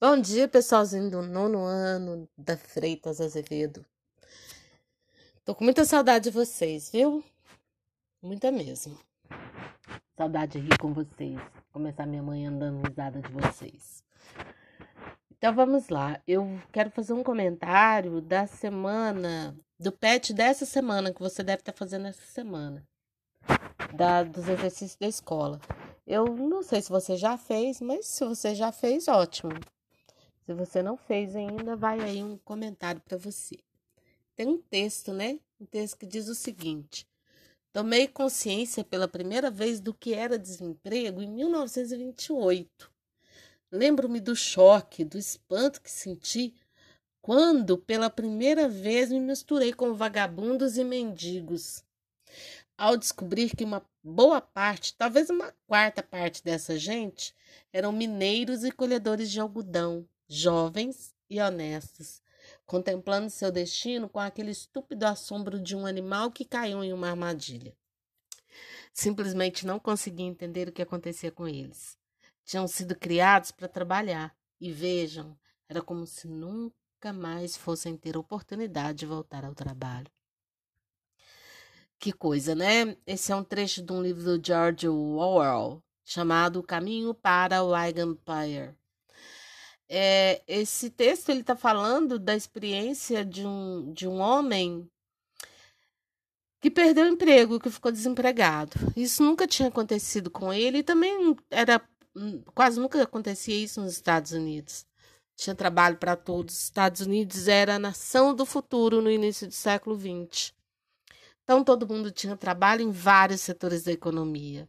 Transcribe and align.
Bom 0.00 0.16
dia, 0.20 0.46
pessoalzinho 0.46 1.10
do 1.10 1.22
nono 1.22 1.64
ano 1.64 2.28
da 2.38 2.56
Freitas 2.56 3.20
Azevedo. 3.20 3.84
Tô 5.44 5.56
com 5.56 5.64
muita 5.64 5.84
saudade 5.84 6.26
de 6.26 6.30
vocês, 6.30 6.88
viu? 6.88 7.24
Muita 8.22 8.52
mesmo. 8.52 8.96
Saudade 10.16 10.52
de 10.52 10.60
rir 10.60 10.78
com 10.78 10.92
vocês. 10.92 11.36
Começar 11.72 12.06
minha 12.06 12.22
manhã 12.22 12.52
dando 12.52 12.86
risada 12.86 13.20
de 13.20 13.28
vocês. 13.32 14.04
Então 15.32 15.52
vamos 15.52 15.88
lá. 15.88 16.22
Eu 16.28 16.46
quero 16.70 16.92
fazer 16.92 17.12
um 17.12 17.24
comentário 17.24 18.20
da 18.20 18.46
semana, 18.46 19.58
do 19.80 19.90
pet 19.90 20.32
dessa 20.32 20.64
semana, 20.64 21.12
que 21.12 21.20
você 21.20 21.42
deve 21.42 21.62
estar 21.62 21.72
fazendo 21.72 22.06
essa 22.06 22.22
semana. 22.22 22.86
Da, 23.92 24.22
dos 24.22 24.48
exercícios 24.48 24.94
da 24.94 25.08
escola. 25.08 25.60
Eu 26.06 26.24
não 26.36 26.62
sei 26.62 26.82
se 26.82 26.88
você 26.88 27.16
já 27.16 27.36
fez, 27.36 27.80
mas 27.80 28.06
se 28.06 28.24
você 28.24 28.54
já 28.54 28.70
fez, 28.70 29.08
ótimo. 29.08 29.58
Se 30.48 30.54
você 30.54 30.82
não 30.82 30.96
fez 30.96 31.36
ainda, 31.36 31.76
vai 31.76 32.00
aí 32.00 32.22
um 32.22 32.38
comentário 32.38 33.02
para 33.02 33.18
você. 33.18 33.58
Tem 34.34 34.46
um 34.46 34.56
texto, 34.56 35.12
né? 35.12 35.38
Um 35.60 35.66
texto 35.66 35.98
que 35.98 36.06
diz 36.06 36.26
o 36.26 36.34
seguinte: 36.34 37.06
Tomei 37.70 38.08
consciência 38.08 38.82
pela 38.82 39.06
primeira 39.06 39.50
vez 39.50 39.78
do 39.78 39.92
que 39.92 40.14
era 40.14 40.38
desemprego 40.38 41.20
em 41.20 41.28
1928. 41.28 42.90
Lembro-me 43.70 44.20
do 44.20 44.34
choque, 44.34 45.04
do 45.04 45.18
espanto 45.18 45.82
que 45.82 45.90
senti 45.90 46.54
quando, 47.20 47.76
pela 47.76 48.08
primeira 48.08 48.70
vez, 48.70 49.10
me 49.10 49.20
misturei 49.20 49.74
com 49.74 49.92
vagabundos 49.92 50.78
e 50.78 50.82
mendigos. 50.82 51.84
Ao 52.74 52.96
descobrir 52.96 53.54
que 53.54 53.64
uma 53.64 53.84
boa 54.02 54.40
parte, 54.40 54.96
talvez 54.96 55.28
uma 55.28 55.52
quarta 55.66 56.02
parte 56.02 56.42
dessa 56.42 56.78
gente, 56.78 57.34
eram 57.70 57.92
mineiros 57.92 58.64
e 58.64 58.72
colhedores 58.72 59.30
de 59.30 59.40
algodão, 59.40 60.08
jovens 60.28 61.14
e 61.28 61.40
honestos, 61.40 62.22
contemplando 62.66 63.30
seu 63.30 63.50
destino 63.50 64.08
com 64.08 64.20
aquele 64.20 64.50
estúpido 64.50 65.04
assombro 65.04 65.60
de 65.60 65.74
um 65.74 65.86
animal 65.86 66.30
que 66.30 66.44
caiu 66.44 66.84
em 66.84 66.92
uma 66.92 67.10
armadilha. 67.10 67.74
Simplesmente 68.92 69.66
não 69.66 69.78
conseguia 69.78 70.26
entender 70.26 70.68
o 70.68 70.72
que 70.72 70.82
acontecia 70.82 71.30
com 71.30 71.46
eles. 71.48 71.96
Tinham 72.44 72.66
sido 72.66 72.94
criados 72.94 73.50
para 73.50 73.68
trabalhar, 73.68 74.36
e 74.60 74.72
vejam, 74.72 75.38
era 75.68 75.80
como 75.80 76.06
se 76.06 76.26
nunca 76.26 77.12
mais 77.12 77.56
fossem 77.56 77.96
ter 77.96 78.16
oportunidade 78.16 78.98
de 78.98 79.06
voltar 79.06 79.44
ao 79.44 79.54
trabalho. 79.54 80.10
Que 81.98 82.12
coisa, 82.12 82.54
né? 82.54 82.96
Esse 83.06 83.32
é 83.32 83.36
um 83.36 83.42
trecho 83.42 83.82
de 83.82 83.92
um 83.92 84.00
livro 84.00 84.22
do 84.22 84.46
George 84.46 84.88
Orwell 84.88 85.82
chamado 86.04 86.60
O 86.60 86.62
Caminho 86.62 87.12
para 87.12 87.62
o 87.62 87.76
Empire. 87.76 88.77
É, 89.88 90.42
esse 90.46 90.90
texto 90.90 91.30
ele 91.30 91.40
está 91.40 91.56
falando 91.56 92.18
da 92.18 92.36
experiência 92.36 93.24
de 93.24 93.46
um, 93.46 93.92
de 93.92 94.06
um 94.06 94.18
homem 94.18 94.88
que 96.60 96.70
perdeu 96.70 97.04
o 97.04 97.08
emprego, 97.08 97.60
que 97.60 97.70
ficou 97.70 97.90
desempregado. 97.90 98.72
Isso 98.96 99.22
nunca 99.22 99.46
tinha 99.46 99.68
acontecido 99.68 100.30
com 100.30 100.52
ele 100.52 100.78
e 100.78 100.82
também 100.82 101.36
era 101.50 101.80
quase 102.54 102.80
nunca 102.80 103.02
acontecia 103.02 103.54
isso 103.54 103.80
nos 103.80 103.92
Estados 103.92 104.32
Unidos. 104.32 104.86
Tinha 105.36 105.54
trabalho 105.54 105.96
para 105.96 106.16
todos. 106.16 106.54
Os 106.54 106.64
Estados 106.64 107.00
Unidos 107.02 107.46
era 107.46 107.76
a 107.76 107.78
nação 107.78 108.34
do 108.34 108.44
futuro 108.44 109.00
no 109.00 109.10
início 109.10 109.46
do 109.46 109.54
século 109.54 109.96
XX. 109.96 110.52
Então 111.44 111.62
todo 111.62 111.88
mundo 111.88 112.10
tinha 112.10 112.36
trabalho 112.36 112.82
em 112.82 112.90
vários 112.90 113.40
setores 113.40 113.84
da 113.84 113.92
economia. 113.92 114.68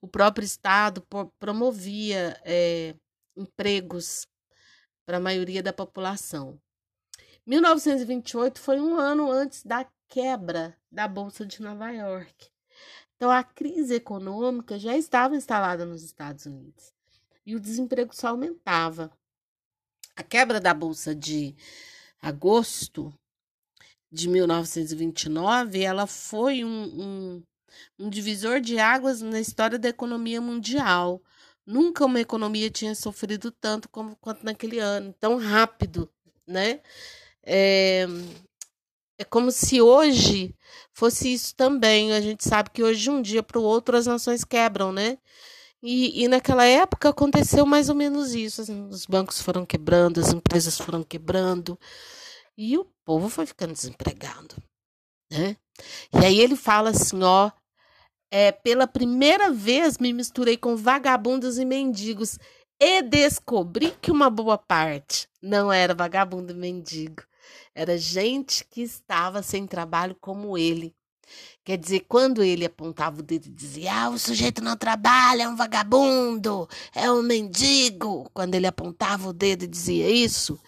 O 0.00 0.06
próprio 0.06 0.44
Estado 0.44 1.04
promovia 1.38 2.40
é, 2.44 2.94
empregos 3.36 4.26
para 5.10 5.16
a 5.16 5.20
maioria 5.20 5.60
da 5.60 5.72
população. 5.72 6.56
1928 7.44 8.60
foi 8.60 8.80
um 8.80 8.94
ano 8.94 9.28
antes 9.28 9.64
da 9.64 9.84
quebra 10.08 10.78
da 10.88 11.08
Bolsa 11.08 11.44
de 11.44 11.60
Nova 11.60 11.90
York. 11.90 12.48
Então, 13.16 13.28
a 13.28 13.42
crise 13.42 13.96
econômica 13.96 14.78
já 14.78 14.96
estava 14.96 15.34
instalada 15.34 15.84
nos 15.84 16.04
Estados 16.04 16.46
Unidos 16.46 16.94
e 17.44 17.56
o 17.56 17.60
desemprego 17.60 18.14
só 18.14 18.28
aumentava. 18.28 19.10
A 20.14 20.22
quebra 20.22 20.60
da 20.60 20.72
Bolsa 20.72 21.12
de 21.12 21.56
agosto 22.22 23.12
de 24.12 24.28
1929 24.28 25.82
ela 25.82 26.06
foi 26.06 26.62
um, 26.62 26.84
um, 26.84 27.42
um 27.98 28.08
divisor 28.08 28.60
de 28.60 28.78
águas 28.78 29.20
na 29.20 29.40
história 29.40 29.76
da 29.76 29.88
economia 29.88 30.40
mundial, 30.40 31.20
Nunca 31.70 32.04
uma 32.04 32.20
economia 32.20 32.68
tinha 32.68 32.96
sofrido 32.96 33.52
tanto 33.52 33.88
como 33.88 34.16
quanto 34.16 34.44
naquele 34.44 34.80
ano, 34.80 35.14
tão 35.20 35.38
rápido, 35.38 36.10
né? 36.44 36.80
É, 37.44 38.06
é 39.16 39.24
como 39.24 39.52
se 39.52 39.80
hoje 39.80 40.52
fosse 40.92 41.32
isso 41.32 41.54
também. 41.54 42.12
A 42.12 42.20
gente 42.20 42.42
sabe 42.42 42.70
que 42.70 42.82
hoje, 42.82 43.02
de 43.02 43.10
um 43.10 43.22
dia 43.22 43.40
para 43.40 43.60
o 43.60 43.62
outro, 43.62 43.96
as 43.96 44.06
nações 44.06 44.42
quebram, 44.42 44.90
né? 44.90 45.16
E, 45.80 46.24
e 46.24 46.28
naquela 46.28 46.64
época 46.64 47.08
aconteceu 47.10 47.64
mais 47.64 47.88
ou 47.88 47.94
menos 47.94 48.34
isso. 48.34 48.62
Assim, 48.62 48.88
os 48.88 49.06
bancos 49.06 49.40
foram 49.40 49.64
quebrando, 49.64 50.18
as 50.18 50.32
empresas 50.32 50.76
foram 50.76 51.04
quebrando, 51.04 51.78
e 52.58 52.76
o 52.76 52.84
povo 53.04 53.28
foi 53.28 53.46
ficando 53.46 53.72
desempregado, 53.72 54.56
né? 55.30 55.56
E 56.12 56.26
aí 56.26 56.40
ele 56.40 56.56
fala 56.56 56.90
assim, 56.90 57.22
ó, 57.22 57.52
é, 58.30 58.52
pela 58.52 58.86
primeira 58.86 59.50
vez 59.50 59.98
me 59.98 60.12
misturei 60.12 60.56
com 60.56 60.76
vagabundos 60.76 61.58
e 61.58 61.64
mendigos 61.64 62.38
e 62.80 63.02
descobri 63.02 63.92
que 64.00 64.10
uma 64.10 64.30
boa 64.30 64.56
parte 64.56 65.28
não 65.42 65.72
era 65.72 65.94
vagabundo 65.94 66.52
e 66.52 66.56
mendigo. 66.56 67.22
Era 67.74 67.98
gente 67.98 68.64
que 68.64 68.82
estava 68.82 69.42
sem 69.42 69.66
trabalho 69.66 70.16
como 70.20 70.56
ele. 70.56 70.94
Quer 71.64 71.76
dizer, 71.76 72.00
quando 72.08 72.42
ele 72.42 72.64
apontava 72.64 73.20
o 73.20 73.22
dedo 73.22 73.46
e 73.46 73.50
dizia: 73.50 73.92
Ah, 73.92 74.10
o 74.10 74.18
sujeito 74.18 74.62
não 74.62 74.76
trabalha, 74.76 75.44
é 75.44 75.48
um 75.48 75.54
vagabundo, 75.56 76.68
é 76.94 77.10
um 77.10 77.22
mendigo. 77.22 78.28
Quando 78.32 78.54
ele 78.54 78.66
apontava 78.66 79.28
o 79.28 79.32
dedo 79.32 79.64
e 79.64 79.68
dizia 79.68 80.08
isso, 80.10 80.58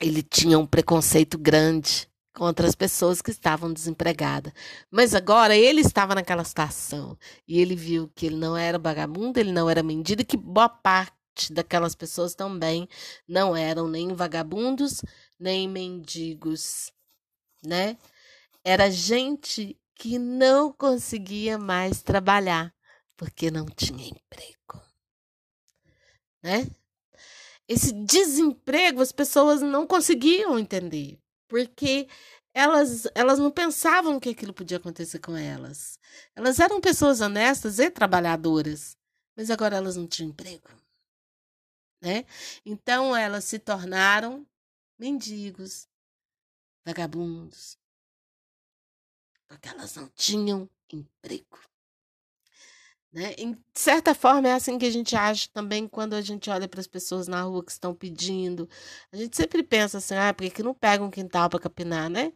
ele 0.00 0.22
tinha 0.22 0.58
um 0.58 0.66
preconceito 0.66 1.38
grande 1.38 2.08
contra 2.36 2.68
as 2.68 2.74
pessoas 2.74 3.22
que 3.22 3.30
estavam 3.30 3.72
desempregadas. 3.72 4.52
Mas 4.90 5.14
agora 5.14 5.56
ele 5.56 5.80
estava 5.80 6.14
naquela 6.14 6.44
situação 6.44 7.18
e 7.48 7.58
ele 7.58 7.74
viu 7.74 8.10
que 8.14 8.26
ele 8.26 8.36
não 8.36 8.54
era 8.54 8.78
vagabundo, 8.78 9.40
ele 9.40 9.50
não 9.50 9.70
era 9.70 9.82
mendigo 9.82 10.22
que 10.22 10.36
boa 10.36 10.68
parte 10.68 11.50
daquelas 11.50 11.94
pessoas 11.94 12.34
também 12.34 12.86
não 13.26 13.56
eram 13.56 13.88
nem 13.88 14.12
vagabundos, 14.14 15.02
nem 15.40 15.66
mendigos, 15.66 16.92
né? 17.64 17.96
Era 18.62 18.90
gente 18.90 19.74
que 19.94 20.18
não 20.18 20.70
conseguia 20.70 21.58
mais 21.58 22.02
trabalhar 22.02 22.70
porque 23.16 23.50
não 23.50 23.64
tinha 23.64 24.08
emprego, 24.08 24.82
né? 26.42 26.68
Esse 27.66 27.92
desemprego 27.92 29.00
as 29.00 29.10
pessoas 29.10 29.62
não 29.62 29.86
conseguiam 29.86 30.58
entender 30.58 31.18
porque 31.48 32.08
elas, 32.54 33.06
elas 33.14 33.38
não 33.38 33.50
pensavam 33.50 34.18
que 34.18 34.30
aquilo 34.30 34.54
podia 34.54 34.78
acontecer 34.78 35.18
com 35.18 35.36
elas. 35.36 35.98
Elas 36.34 36.58
eram 36.58 36.80
pessoas 36.80 37.20
honestas 37.20 37.78
e 37.78 37.90
trabalhadoras, 37.90 38.96
mas 39.36 39.50
agora 39.50 39.76
elas 39.76 39.96
não 39.96 40.06
tinham 40.06 40.30
emprego. 40.30 40.68
Né? 42.02 42.24
Então 42.64 43.14
elas 43.14 43.44
se 43.44 43.58
tornaram 43.58 44.46
mendigos, 44.98 45.88
vagabundos, 46.84 47.78
porque 49.48 49.68
elas 49.68 49.94
não 49.94 50.08
tinham 50.10 50.68
emprego. 50.90 51.58
Né? 53.16 53.34
Em 53.38 53.56
certa 53.72 54.14
forma, 54.14 54.46
é 54.46 54.52
assim 54.52 54.76
que 54.76 54.84
a 54.84 54.90
gente 54.90 55.16
age 55.16 55.48
também 55.48 55.88
quando 55.88 56.12
a 56.12 56.20
gente 56.20 56.50
olha 56.50 56.68
para 56.68 56.80
as 56.80 56.86
pessoas 56.86 57.26
na 57.26 57.40
rua 57.40 57.64
que 57.64 57.72
estão 57.72 57.94
pedindo. 57.94 58.68
A 59.10 59.16
gente 59.16 59.34
sempre 59.34 59.62
pensa 59.62 59.96
assim, 59.96 60.14
ah, 60.14 60.34
por 60.34 60.46
que 60.50 60.62
não 60.62 60.74
pega 60.74 61.02
um 61.02 61.10
quintal 61.10 61.48
para 61.48 61.58
capinar, 61.58 62.10
né? 62.10 62.30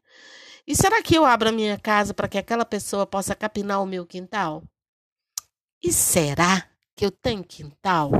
E 0.67 0.75
será 0.75 1.03
que 1.03 1.15
eu 1.15 1.27
abro 1.27 1.51
a 1.51 1.53
minha 1.53 1.79
casa 1.79 2.15
para 2.15 2.27
que 2.27 2.39
aquela 2.39 2.65
pessoa 2.65 3.07
possa 3.07 3.35
capinar 3.35 3.83
o 3.83 3.87
meu 3.87 4.07
quintal? 4.07 4.63
E 5.83 5.93
será 5.93 6.67
que 6.97 7.05
eu 7.05 7.11
tenho 7.11 7.45
quintal? 7.45 8.13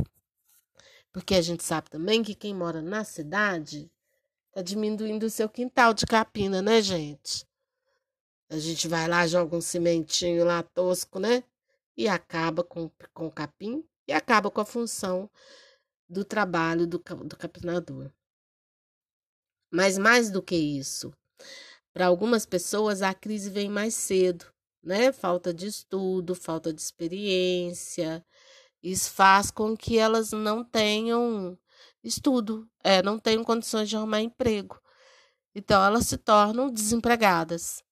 Porque 1.11 1.33
a 1.33 1.41
gente 1.41 1.63
sabe 1.63 1.89
também 1.89 2.21
que 2.21 2.35
quem 2.35 2.53
mora 2.53 2.79
na 2.79 3.03
cidade 3.03 3.91
está 4.49 4.61
diminuindo 4.61 5.23
o 5.23 5.31
seu 5.31 5.49
quintal 5.49 5.95
de 5.95 6.05
capina, 6.05 6.61
né, 6.61 6.79
gente? 6.79 7.43
A 8.51 8.59
gente 8.59 8.87
vai 8.87 9.07
lá, 9.07 9.25
joga 9.25 9.57
um 9.57 9.61
cimentinho 9.61 10.45
lá 10.45 10.61
tosco, 10.61 11.17
né? 11.17 11.43
E 12.01 12.07
acaba 12.07 12.63
com, 12.63 12.89
com 13.13 13.27
o 13.27 13.31
capim 13.31 13.83
e 14.07 14.13
acaba 14.13 14.49
com 14.49 14.59
a 14.59 14.65
função 14.65 15.29
do 16.09 16.25
trabalho 16.25 16.87
do, 16.87 16.97
do 16.97 17.37
capinador. 17.37 18.11
Mas 19.71 19.99
mais 19.99 20.31
do 20.31 20.41
que 20.41 20.55
isso, 20.55 21.13
para 21.93 22.07
algumas 22.07 22.45
pessoas 22.45 23.03
a 23.03 23.13
crise 23.13 23.51
vem 23.51 23.69
mais 23.69 23.93
cedo, 23.93 24.45
né? 24.83 25.11
Falta 25.11 25.53
de 25.53 25.67
estudo, 25.67 26.33
falta 26.33 26.73
de 26.73 26.81
experiência. 26.81 28.25
Isso 28.81 29.11
faz 29.11 29.51
com 29.51 29.77
que 29.77 29.99
elas 29.99 30.31
não 30.31 30.63
tenham 30.63 31.55
estudo, 32.03 32.67
é, 32.83 33.03
não 33.03 33.19
tenho 33.19 33.45
condições 33.45 33.87
de 33.87 33.95
arrumar 33.95 34.21
emprego. 34.21 34.81
Então, 35.53 35.83
elas 35.83 36.07
se 36.07 36.17
tornam 36.17 36.71
desempregadas. 36.71 37.83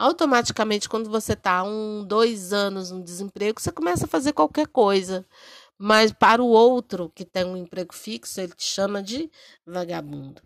Automaticamente, 0.00 0.88
quando 0.88 1.10
você 1.10 1.34
está 1.34 1.62
um, 1.62 2.02
dois 2.02 2.54
anos 2.54 2.90
no 2.90 3.04
desemprego, 3.04 3.60
você 3.60 3.70
começa 3.70 4.06
a 4.06 4.08
fazer 4.08 4.32
qualquer 4.32 4.66
coisa. 4.66 5.26
Mas 5.76 6.10
para 6.10 6.42
o 6.42 6.46
outro 6.46 7.12
que 7.14 7.22
tem 7.22 7.44
um 7.44 7.54
emprego 7.54 7.92
fixo, 7.94 8.40
ele 8.40 8.54
te 8.54 8.64
chama 8.64 9.02
de 9.02 9.30
vagabundo. 9.66 10.40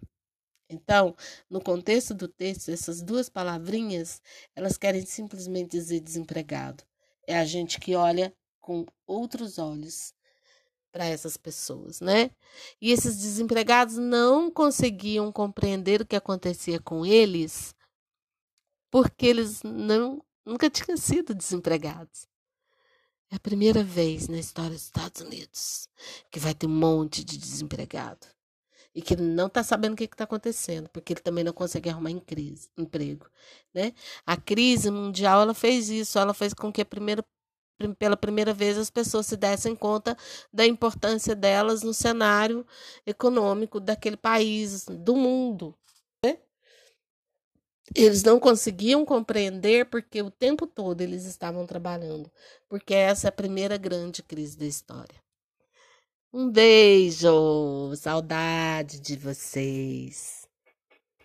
Então, 0.69 1.15
no 1.49 1.61
contexto 1.61 2.12
do 2.12 2.27
texto, 2.27 2.71
essas 2.71 3.01
duas 3.01 3.29
palavrinhas, 3.29 4.21
elas 4.56 4.77
querem 4.77 5.06
simplesmente 5.06 5.71
dizer 5.71 6.01
desempregado. 6.01 6.83
É 7.25 7.39
a 7.39 7.45
gente 7.45 7.79
que 7.79 7.95
olha 7.95 8.35
com 8.61 8.85
outros 9.06 9.56
olhos 9.56 10.12
para 10.91 11.05
essas 11.05 11.37
pessoas, 11.37 12.01
né? 12.01 12.33
E 12.83 12.91
esses 12.91 13.19
desempregados 13.19 13.99
não 13.99 14.51
conseguiam 14.51 15.31
compreender 15.31 16.01
o 16.01 16.06
que 16.06 16.17
acontecia 16.17 16.81
com 16.81 17.06
eles, 17.06 17.73
porque 18.94 19.26
eles 19.26 19.61
não 19.64 20.23
nunca 20.46 20.70
tinham 20.70 20.96
sido 20.96 21.35
desempregados. 21.35 22.29
É 23.29 23.35
a 23.35 23.41
primeira 23.41 23.82
vez 23.82 24.29
na 24.29 24.38
história 24.38 24.70
dos 24.70 24.85
Estados 24.85 25.20
Unidos 25.20 25.88
que 26.31 26.38
vai 26.38 26.55
ter 26.55 26.69
um 26.69 26.79
monte 26.79 27.25
de 27.25 27.37
desempregado 27.37 28.25
e 28.94 29.02
que 29.02 29.17
não 29.17 29.49
está 29.49 29.64
sabendo 29.64 29.94
o 29.94 29.96
que 29.96 30.05
está 30.05 30.23
acontecendo, 30.23 30.88
porque 30.91 31.12
ele 31.12 31.20
também 31.20 31.43
não 31.43 31.52
consegue 31.52 31.91
arrumar 31.91 32.12
em 32.12 32.20
crise, 32.20 32.70
emprego, 32.79 33.29
né? 33.75 33.93
A 34.25 34.37
crise 34.37 34.93
mundial 34.93 35.43
ela 35.43 35.55
fez 35.55 35.88
isso, 35.88 36.17
ela 36.17 36.32
fez 36.32 36.55
com 36.55 36.73
que 36.73 36.82
a 36.82 36.87
primeira 36.87 37.25
pela 37.99 38.17
primeira 38.17 38.55
vez 38.55 38.79
as 38.79 38.91
pessoas 38.91 39.26
se 39.26 39.37
dessem 39.37 39.75
conta 39.75 40.17
da 40.52 40.64
importância 40.64 41.35
delas 41.35 41.82
no 41.82 41.93
cenário 41.93 42.64
econômico 43.05 43.81
daquele 43.81 44.17
país, 44.17 44.85
do 44.88 45.17
mundo. 45.17 45.76
Eles 47.95 48.23
não 48.23 48.41
conseguiam 48.41 49.05
compreender 49.05 49.87
porque 49.87 50.23
o 50.23 50.31
tempo 50.31 50.67
todo 50.67 51.01
eles 51.01 51.25
estavam 51.25 51.67
trabalhando, 51.67 52.31
porque 52.69 52.95
essa 52.95 53.27
é 53.27 53.31
a 53.31 53.33
primeira 53.33 53.77
grande 53.77 54.23
crise 54.23 54.57
da 54.57 54.65
história. 54.65 55.23
Um 56.33 56.51
beijo, 56.51 57.95
saudade 57.97 59.01
de 59.01 59.17
vocês. 59.17 60.44